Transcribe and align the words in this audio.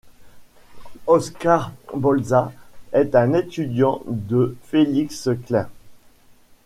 Oskar 1.05 1.73
Bolza 1.93 2.51
est 2.91 3.13
un 3.13 3.33
étudiant 3.35 4.01
de 4.07 4.57
Felix 4.63 5.29
Klein. 5.45 5.69